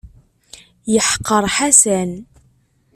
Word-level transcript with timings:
Yeḥqer 0.93 1.43
Ḥasan. 1.55 2.11